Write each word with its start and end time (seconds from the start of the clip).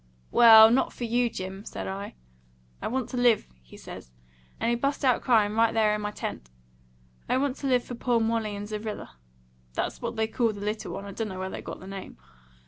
'Well, 0.31 0.71
not 0.71 0.91
for 0.91 1.03
you, 1.03 1.29
Jim,' 1.29 1.63
said 1.63 1.87
I. 1.87 2.15
'I 2.81 2.87
want 2.87 3.09
to 3.09 3.17
live,' 3.17 3.45
he 3.61 3.77
says; 3.77 4.09
and 4.59 4.67
he 4.71 4.75
bust 4.75 5.05
out 5.05 5.21
crying 5.21 5.53
right 5.53 5.75
there 5.75 5.93
in 5.93 6.01
my 6.01 6.09
tent. 6.09 6.49
'I 7.29 7.37
want 7.37 7.55
to 7.57 7.67
live 7.67 7.83
for 7.83 7.93
poor 7.93 8.19
Molly 8.19 8.55
and 8.55 8.67
Zerrilla' 8.67 9.17
that's 9.75 10.01
what 10.01 10.15
they 10.15 10.25
called 10.25 10.55
the 10.55 10.61
little 10.61 10.91
one; 10.93 11.05
I 11.05 11.11
dunno 11.11 11.37
where 11.37 11.51
they 11.51 11.61
got 11.61 11.79
the 11.79 11.85
name. 11.85 12.17